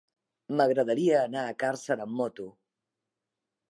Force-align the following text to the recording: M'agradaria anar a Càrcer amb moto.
M'agradaria 0.61 1.21
anar 1.27 1.45
a 1.49 1.53
Càrcer 1.67 2.01
amb 2.09 2.19
moto. 2.25 2.53